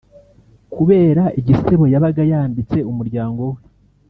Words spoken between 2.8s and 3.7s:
umuryango we